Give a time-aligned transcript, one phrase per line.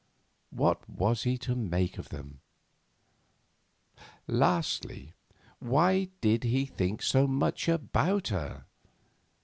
[0.49, 2.39] What was he to make of them?
[4.25, 5.13] Lastly,
[5.59, 8.65] why did he think so much about her?